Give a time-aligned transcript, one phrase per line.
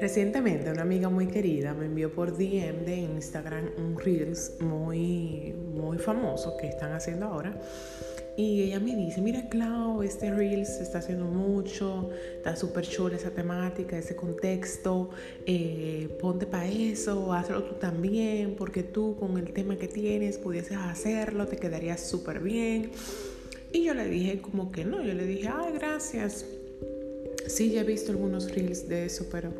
[0.00, 5.98] Recientemente una amiga muy querida me envió por DM de Instagram un Reels muy, muy
[5.98, 7.60] famoso que están haciendo ahora.
[8.36, 13.16] Y ella me dice, mira Clau, este Reels se está haciendo mucho, está súper chula
[13.16, 15.10] esa temática, ese contexto,
[15.44, 20.76] eh, ponte para eso, hazlo tú también, porque tú con el tema que tienes pudieses
[20.76, 22.92] hacerlo, te quedaría súper bien.
[23.72, 26.46] Y yo le dije como que no, yo le dije, ay, gracias.
[27.46, 29.52] Sí, ya he visto algunos reels de eso, pero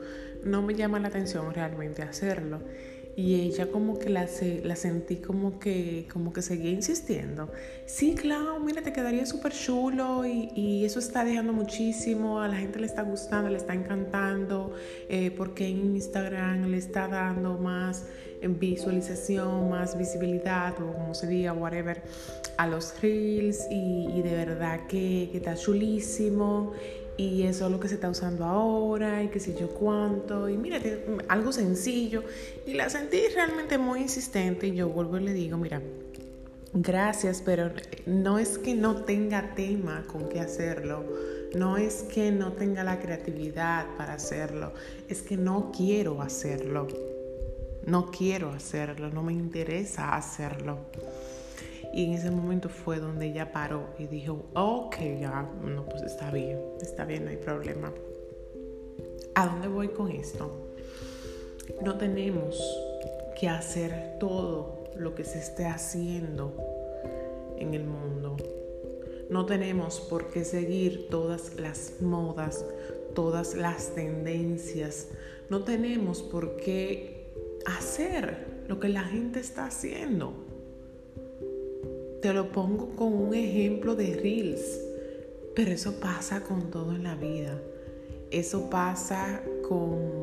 [0.44, 2.60] no me llama la atención realmente hacerlo.
[3.16, 4.28] Y ella como que la,
[4.62, 7.50] la sentí como que, como que seguía insistiendo.
[7.84, 12.54] Sí, claro, mira, te quedaría súper chulo y, y, eso está dejando muchísimo, a la
[12.54, 14.72] gente le está gustando, le está encantando,
[15.08, 18.06] eh, porque Instagram le está dando más
[18.42, 22.02] visualización, más visibilidad o como se diga, whatever,
[22.56, 26.72] a los reels y, y de verdad que, que está chulísimo
[27.18, 30.56] y eso es lo que se está usando ahora y qué sé yo cuánto y
[30.56, 30.80] mira,
[31.26, 32.22] algo sencillo
[32.64, 35.82] y la sentí realmente muy insistente y yo vuelvo y le digo, mira,
[36.72, 37.70] gracias, pero
[38.06, 41.04] no es que no tenga tema con qué hacerlo,
[41.54, 44.72] no es que no tenga la creatividad para hacerlo,
[45.08, 46.86] es que no quiero hacerlo,
[47.86, 50.78] no quiero hacerlo, no me interesa hacerlo.
[51.94, 56.30] Y en ese momento fue donde ella paró y dijo, ok, ya, no, pues está
[56.30, 57.92] bien, está bien, no hay problema.
[59.34, 60.68] ¿A dónde voy con esto?
[61.82, 62.60] No tenemos
[63.38, 66.54] que hacer todo lo que se esté haciendo
[67.56, 68.36] en el mundo.
[69.30, 72.64] No tenemos por qué seguir todas las modas,
[73.14, 75.08] todas las tendencias.
[75.50, 77.26] No tenemos por qué
[77.66, 80.32] hacer lo que la gente está haciendo.
[82.22, 84.80] Te lo pongo con un ejemplo de Reels,
[85.54, 87.60] pero eso pasa con todo en la vida.
[88.30, 90.17] Eso pasa con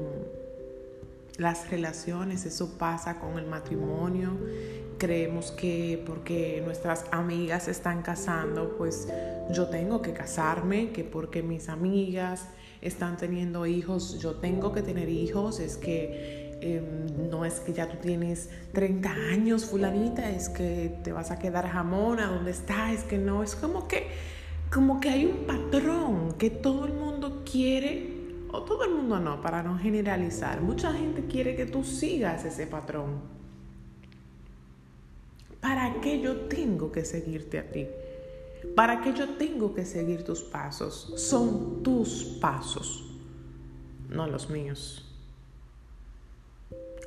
[1.37, 4.37] las relaciones, eso pasa con el matrimonio.
[4.97, 9.07] Creemos que porque nuestras amigas están casando, pues
[9.51, 12.47] yo tengo que casarme, que porque mis amigas
[12.81, 17.87] están teniendo hijos, yo tengo que tener hijos, es que Em, no es que ya
[17.87, 22.93] tú tienes 30 años, fulanita, es que te vas a quedar jamón a donde está,
[22.93, 24.07] es que no, es como que,
[24.73, 28.14] como que hay un patrón que todo el mundo quiere,
[28.63, 33.19] todo el mundo no, para no generalizar, mucha gente quiere que tú sigas ese patrón.
[35.59, 37.87] ¿Para qué yo tengo que seguirte a ti?
[38.75, 41.13] ¿Para qué yo tengo que seguir tus pasos?
[41.17, 43.05] Son tus pasos,
[44.09, 45.05] no los míos.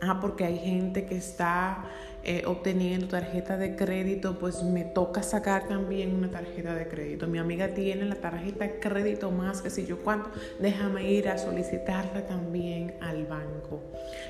[0.00, 1.84] Ah, porque hay gente que está
[2.24, 7.26] eh, obteniendo tarjeta de crédito, pues me toca sacar también una tarjeta de crédito.
[7.26, 11.38] Mi amiga tiene la tarjeta de crédito más que si yo cuánto, déjame ir a
[11.38, 13.80] solicitarla también al banco.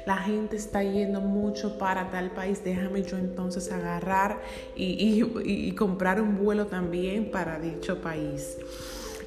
[0.06, 4.40] La gente está yendo mucho para tal país, déjame yo entonces agarrar
[4.76, 8.58] y, y, comprar un vuelo también para dicho país.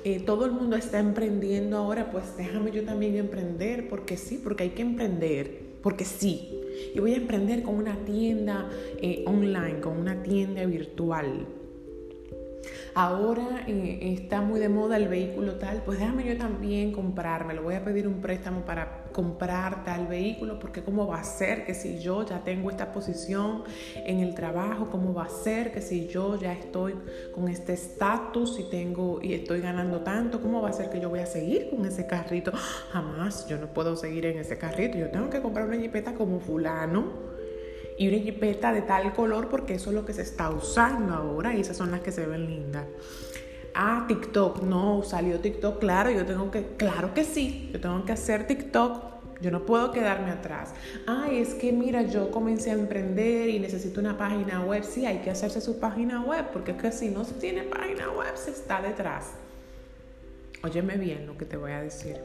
[0.03, 4.63] Eh, todo el mundo está emprendiendo ahora, pues déjame yo también emprender, porque sí, porque
[4.63, 6.60] hay que emprender porque sí.
[6.93, 8.69] Y voy a emprender con una tienda
[9.01, 11.45] eh, online, con una tienda virtual.
[12.93, 17.63] Ahora eh, está muy de moda el vehículo tal, pues déjame yo también comprármelo.
[17.63, 21.73] Voy a pedir un préstamo para comprar tal vehículo, porque cómo va a ser que
[21.73, 23.63] si yo ya tengo esta posición
[23.95, 26.95] en el trabajo, cómo va a ser que si yo ya estoy
[27.33, 31.09] con este estatus y tengo y estoy ganando tanto, cómo va a ser que yo
[31.09, 32.51] voy a seguir con ese carrito.
[32.91, 34.97] Jamás, yo no puedo seguir en ese carrito.
[34.97, 37.30] Yo tengo que comprar una jipeta como fulano
[38.01, 41.53] y una jipeta de tal color porque eso es lo que se está usando ahora
[41.53, 42.87] y esas son las que se ven lindas.
[43.75, 48.13] Ah, TikTok, no, salió TikTok, claro, yo tengo que, claro que sí, yo tengo que
[48.13, 49.03] hacer TikTok,
[49.39, 50.73] yo no puedo quedarme atrás.
[51.05, 54.83] Ay, es que mira, yo comencé a emprender y necesito una página web.
[54.83, 58.09] Sí, hay que hacerse su página web, porque es que si no se tiene página
[58.09, 59.27] web, se está detrás.
[60.63, 62.17] Óyeme bien lo que te voy a decir.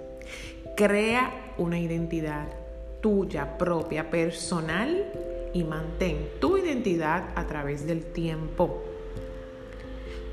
[0.75, 2.47] Crea una identidad
[3.03, 8.83] tuya, propia, personal y mantén tu identidad a través del tiempo.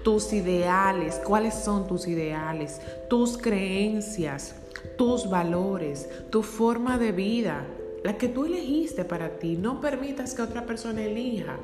[0.04, 4.56] Tus ideales, cuáles son tus ideales, tus creencias,
[4.98, 7.66] tus valores, tu forma de vida,
[8.04, 9.56] la que tú elegiste para ti.
[9.56, 11.58] No permitas que otra persona elija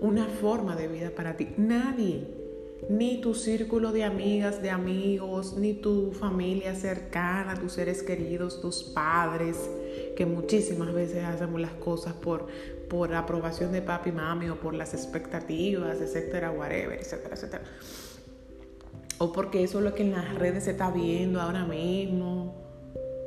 [0.00, 1.48] una forma de vida para ti.
[1.56, 2.26] Nadie,
[2.88, 8.82] ni tu círculo de amigas, de amigos, ni tu familia cercana, tus seres queridos, tus
[8.82, 9.70] padres,
[10.16, 12.46] que muchísimas veces hacemos las cosas por,
[12.90, 17.64] por aprobación de papi y mami o por las expectativas, etcétera, whatever, etcétera, etcétera.
[19.18, 22.56] o porque eso es lo que en las redes se está viendo ahora mismo.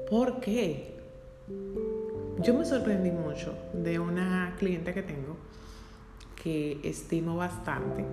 [0.10, 0.98] ¿Por qué?
[2.42, 5.38] Yo me sorprendí mucho de una cliente que tengo
[6.36, 8.06] que estimo bastante.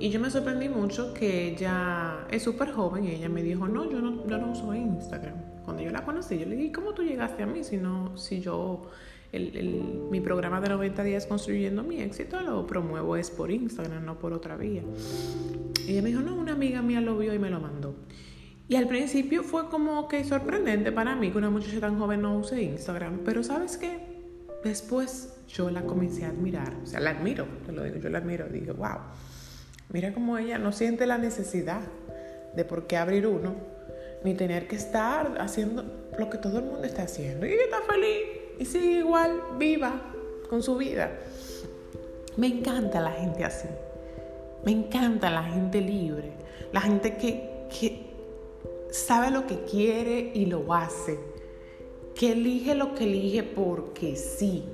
[0.00, 3.88] Y yo me sorprendí mucho que ella es súper joven y ella me dijo, no
[3.88, 5.62] yo, no, yo no uso Instagram.
[5.64, 8.40] Cuando yo la conocí, yo le dije, ¿cómo tú llegaste a mí si, no, si
[8.40, 8.90] yo
[9.32, 14.18] el, mi programa de 90 días construyendo mi éxito lo promuevo es por Instagram, no
[14.18, 14.82] por otra vía.
[15.86, 17.94] Y ella me dijo, no, una amiga mía lo vio y me lo mandó.
[18.68, 22.38] Y al principio fue como que sorprendente para mí que una muchacha tan joven no
[22.38, 24.00] use Instagram, pero ¿sabes qué?
[24.62, 28.18] Después yo la comencé a admirar, o sea, la admiro, te lo digo, yo la
[28.18, 28.98] admiro, digo, wow,
[29.90, 31.80] mira cómo ella no siente la necesidad
[32.54, 33.56] de por qué abrir uno,
[34.24, 37.44] ni tener que estar haciendo lo que todo el mundo está haciendo.
[37.44, 40.00] Y ella está feliz y sigue igual viva
[40.48, 41.10] con su vida.
[42.36, 43.68] Me encanta la gente así.
[44.64, 46.32] Me encanta la gente libre.
[46.72, 48.06] La gente que, que
[48.90, 51.18] sabe lo que quiere y lo hace.
[52.14, 54.64] Que elige lo que elige porque sí,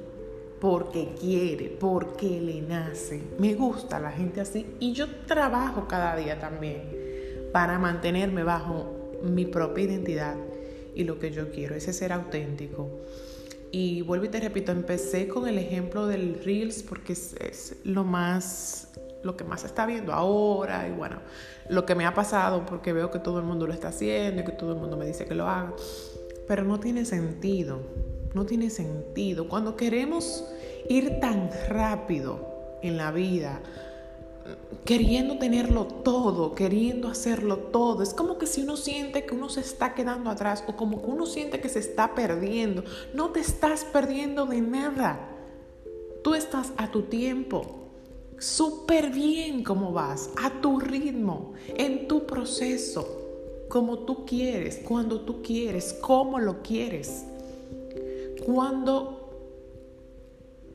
[0.61, 3.23] porque quiere, porque le nace.
[3.39, 6.83] Me gusta la gente así y yo trabajo cada día también
[7.53, 10.37] para mantenerme bajo mi propia identidad
[10.95, 12.89] y lo que yo quiero, ese ser auténtico.
[13.71, 18.89] Y vuelvo y te repito, empecé con el ejemplo del Reels porque es, lo más,
[19.23, 21.21] lo que más se está viendo ahora y bueno,
[21.69, 24.45] lo que me ha pasado porque veo que todo el mundo lo está haciendo y
[24.45, 25.75] que todo el mundo me dice que lo haga.
[26.47, 27.81] Pero no tiene sentido,
[28.33, 29.49] no tiene sentido.
[29.49, 30.45] Cuando queremos
[30.89, 33.61] ir tan rápido en la vida,
[34.85, 38.03] queriendo tenerlo todo, queriendo hacerlo todo.
[38.03, 41.11] Es como que si uno siente que uno se está quedando atrás o como que
[41.11, 42.85] uno siente que se está perdiendo.
[43.15, 45.29] No te estás perdiendo de nada.
[46.23, 47.91] Tú estás a tu tiempo,
[48.39, 53.07] súper bien como vas, a tu ritmo, en tu proceso,
[53.69, 57.25] como tú quieres, cuando tú quieres, cómo lo quieres.
[58.45, 59.28] Cuando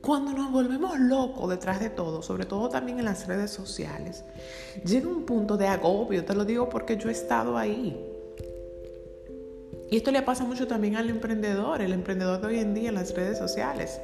[0.04, 4.22] cuando nos volvemos locos detrás de todo, sobre todo también en las redes sociales,
[4.84, 7.98] llega un punto de agobio, te lo digo porque yo he estado ahí.
[9.90, 12.96] Y esto le pasa mucho también al emprendedor, el emprendedor de hoy en día en
[12.96, 13.98] las redes sociales.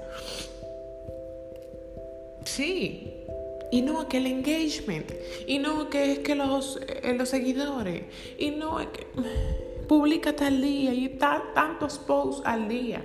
[2.45, 3.27] Sí,
[3.71, 5.13] y no que el engagement,
[5.47, 8.05] y no que es que los, eh, los seguidores,
[8.39, 9.07] y no es que
[9.87, 13.05] publica tal día y tantos posts al día.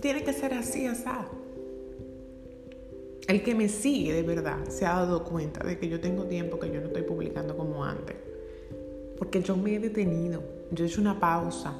[0.00, 1.04] Tiene que ser así, así.
[3.26, 6.58] El que me sigue de verdad se ha dado cuenta de que yo tengo tiempo
[6.58, 8.16] que yo no estoy publicando como antes.
[9.16, 11.72] Porque yo me he detenido, yo he hecho una pausa,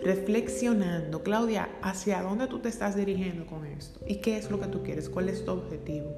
[0.00, 4.00] reflexionando, Claudia, ¿hacia dónde tú te estás dirigiendo con esto?
[4.06, 5.10] ¿Y qué es lo que tú quieres?
[5.10, 6.14] ¿Cuál es tu objetivo?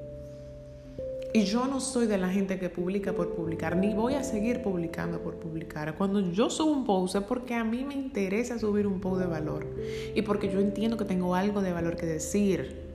[1.33, 4.61] Y yo no soy de la gente que publica por publicar, ni voy a seguir
[4.63, 5.95] publicando por publicar.
[5.97, 9.27] Cuando yo subo un post es porque a mí me interesa subir un post de
[9.27, 9.67] valor
[10.15, 12.88] y porque yo entiendo que tengo algo de valor que decir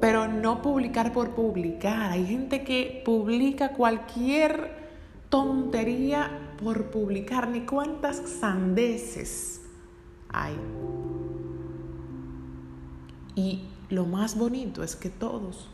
[0.00, 2.12] pero no publicar por publicar.
[2.12, 4.70] Hay gente que publica cualquier
[5.28, 6.30] tontería
[6.62, 9.62] por publicar, ni cuántas sandeces
[10.28, 10.54] hay.
[13.34, 15.68] Y lo más bonito es que todos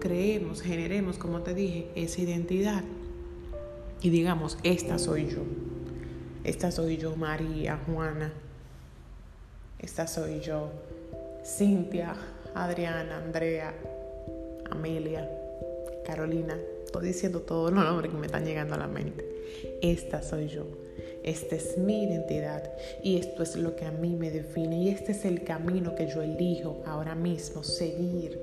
[0.00, 2.82] creemos, generemos, como te dije, esa identidad
[4.00, 5.42] y digamos, esta soy yo.
[6.44, 8.32] Esta soy yo, María, Juana.
[9.78, 10.70] Esta soy yo,
[11.44, 12.16] Cintia,
[12.54, 13.74] Adriana, Andrea,
[14.70, 15.28] Amelia,
[16.04, 16.58] Carolina.
[16.84, 19.24] Estoy diciendo todos los nombres que me están llegando a la mente.
[19.80, 20.66] Esta soy yo.
[21.22, 25.12] Esta es mi identidad y esto es lo que a mí me define y este
[25.12, 28.38] es el camino que yo elijo ahora mismo seguir.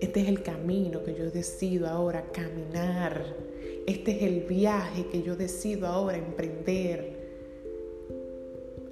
[0.00, 3.24] Este es el camino que yo decido ahora caminar.
[3.86, 7.21] Este es el viaje que yo decido ahora emprender.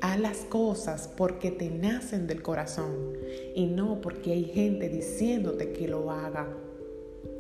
[0.03, 3.13] Haz las cosas porque te nacen del corazón
[3.55, 6.49] y no porque hay gente diciéndote que lo haga.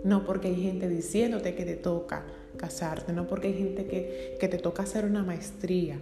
[0.05, 2.27] No porque hay gente diciéndote que te toca
[2.59, 5.99] casarte, no porque hay gente que, te toca hacer una maestría.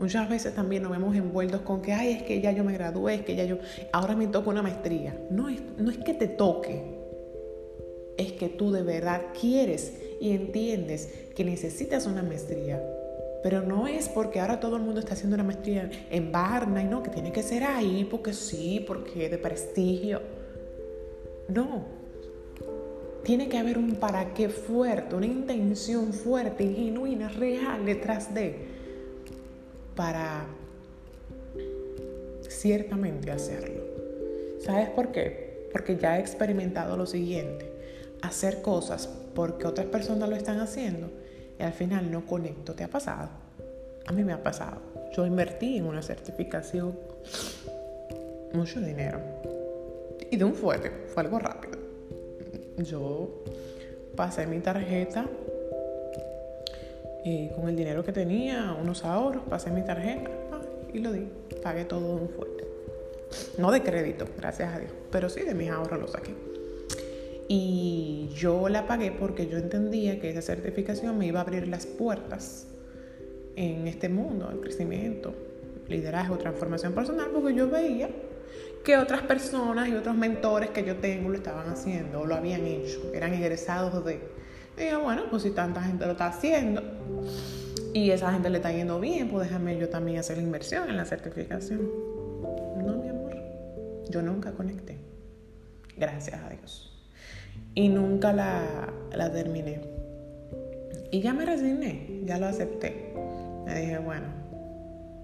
[0.00, 3.14] Muchas veces también nos vemos envueltos con que, ay, es que ya yo me gradué,
[3.14, 3.58] es que ya yo,
[3.92, 5.16] ahora me toca una maestría.
[5.30, 6.82] No es, no es que te toque,
[8.16, 12.82] es que tú de verdad quieres y entiendes que necesitas una maestría
[13.42, 16.86] pero no es porque ahora todo el mundo está haciendo una maestría en Barna y
[16.86, 20.20] no, que tiene que ser ahí porque sí, porque de prestigio.
[21.48, 21.84] No.
[23.22, 28.56] Tiene que haber un para qué fuerte, una intención fuerte y genuina, real detrás de,
[29.94, 30.46] para
[32.48, 33.82] ciertamente hacerlo.
[34.60, 35.68] ¿Sabes por qué?
[35.72, 37.70] Porque ya he experimentado lo siguiente.
[38.22, 41.10] Hacer cosas porque otras personas lo están haciendo
[41.58, 42.74] y al final no conecto.
[42.74, 43.28] ¿Te ha pasado?
[44.06, 44.80] A mí me ha pasado.
[45.14, 46.96] Yo invertí en una certificación
[48.52, 49.20] mucho dinero
[50.30, 51.78] y de un fuerte, fue algo rápido.
[52.78, 53.42] Yo
[54.16, 55.26] pasé mi tarjeta
[57.24, 60.30] y con el dinero que tenía, unos ahorros, pasé mi tarjeta
[60.92, 61.28] y lo di.
[61.62, 62.64] Pagué todo de un fuerte.
[63.58, 66.34] No de crédito, gracias a Dios, pero sí de mis ahorros lo saqué.
[67.48, 71.86] Y yo la pagué porque yo entendía que esa certificación me iba a abrir las
[71.86, 72.66] puertas
[73.56, 75.34] en este mundo, el crecimiento,
[75.88, 78.08] liderazgo, transformación personal, porque yo veía
[78.84, 82.64] que otras personas y otros mentores que yo tengo lo estaban haciendo o lo habían
[82.64, 84.20] hecho, eran egresados de...
[84.76, 86.82] Y dije, bueno, pues si tanta gente lo está haciendo
[87.92, 90.96] y esa gente le está yendo bien, pues déjame yo también hacer la inversión en
[90.96, 91.80] la certificación.
[92.84, 93.36] No, mi amor,
[94.08, 94.98] yo nunca conecté,
[95.96, 96.97] gracias a Dios.
[97.78, 99.80] Y nunca la, la terminé.
[101.12, 103.14] Y ya me resigné, ya lo acepté.
[103.64, 104.26] Me dije, bueno,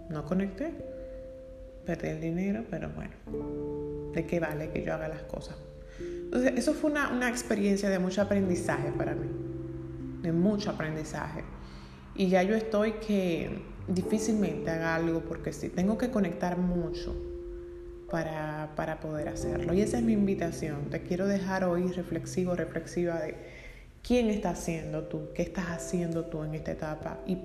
[0.08, 0.72] no conecté,
[1.84, 3.10] perdí el dinero, pero bueno,
[4.12, 5.56] ¿de qué vale que yo haga las cosas?
[5.98, 9.26] Entonces, eso fue una, una experiencia de mucho aprendizaje para mí,
[10.22, 11.42] de mucho aprendizaje.
[12.14, 17.33] Y ya yo estoy que difícilmente haga algo porque sí, tengo que conectar mucho
[18.14, 19.74] para, para poder hacerlo.
[19.74, 20.88] Y esa es mi invitación.
[20.88, 23.34] Te quiero dejar hoy reflexivo, reflexiva de
[24.06, 27.38] quién estás haciendo tú, qué estás haciendo tú en esta etapa y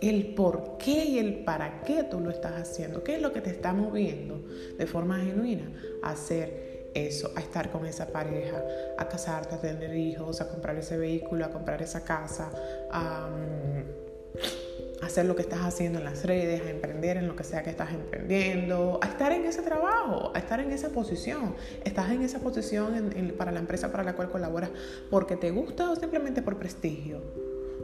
[0.00, 3.42] el por qué y el para qué tú lo estás haciendo, qué es lo que
[3.42, 4.42] te está moviendo
[4.78, 5.70] de forma genuina
[6.02, 8.64] a hacer eso, a estar con esa pareja,
[8.96, 12.50] a casarte, a tener hijos, a comprar ese vehículo, a comprar esa casa,
[12.90, 14.63] a, mm,
[15.04, 17.70] hacer lo que estás haciendo en las redes, a emprender en lo que sea que
[17.70, 21.54] estás emprendiendo, a estar en ese trabajo, a estar en esa posición.
[21.84, 24.70] Estás en esa posición para la empresa para la cual colaboras
[25.10, 27.22] porque te gusta o simplemente por prestigio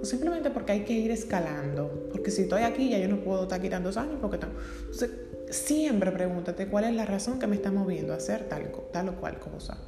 [0.01, 2.09] o simplemente porque hay que ir escalando.
[2.11, 5.11] Porque si estoy aquí ya yo no puedo estar quitando años porque Entonces,
[5.51, 9.17] siempre pregúntate cuál es la razón que me está moviendo a hacer tal, tal o
[9.17, 9.79] cual cosa.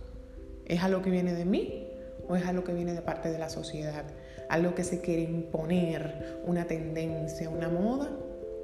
[0.66, 1.88] ¿Es algo que viene de mí
[2.28, 4.04] o es algo que viene de parte de la sociedad?
[4.52, 8.11] Algo que se quiere imponer, una tendencia, una moda,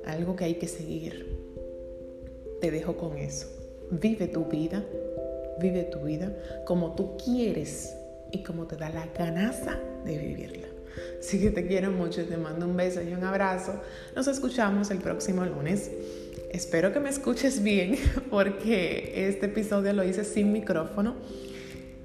[0.05, 1.35] algo que hay que seguir.
[2.61, 3.47] Te dejo con eso.
[3.91, 4.85] Vive tu vida,
[5.59, 6.31] vive tu vida
[6.67, 7.97] como tú quieres
[8.31, 10.69] y como te da la ganaza de vivirla.
[11.19, 13.81] Así que te quiero mucho, te mando un beso y un abrazo.
[14.15, 15.91] Nos escuchamos el próximo lunes.
[16.51, 17.97] Espero que me escuches bien
[18.31, 21.17] porque este episodio lo hice sin micrófono,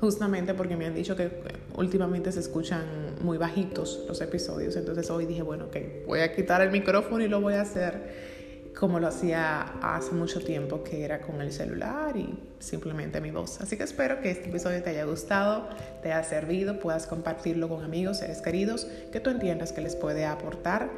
[0.04, 1.32] justamente porque me han dicho que
[1.76, 2.84] últimamente se escuchan
[3.22, 4.76] muy bajitos los episodios.
[4.76, 8.34] Entonces hoy dije, bueno, ok, voy a quitar el micrófono y lo voy a hacer
[8.78, 13.62] como lo hacía hace mucho tiempo, que era con el celular y simplemente mi voz.
[13.62, 15.70] Así que espero que este episodio te haya gustado,
[16.02, 20.26] te haya servido, puedas compartirlo con amigos, seres queridos, que tú entiendas que les puede
[20.26, 20.90] aportar.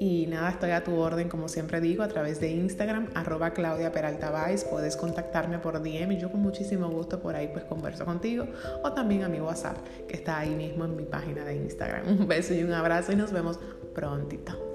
[0.00, 3.90] Y nada, estoy a tu orden, como siempre digo, a través de Instagram, arroba Claudia
[3.90, 4.32] Peralta
[4.70, 8.46] Puedes contactarme por DM y yo con muchísimo gusto por ahí pues converso contigo.
[8.84, 9.76] O también a mi WhatsApp,
[10.06, 12.06] que está ahí mismo en mi página de Instagram.
[12.20, 13.58] Un beso y un abrazo y nos vemos
[13.94, 14.68] prontito.